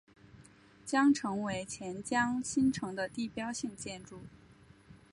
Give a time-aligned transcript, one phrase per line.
[0.83, 4.21] 将成为钱江新城的地标性建筑。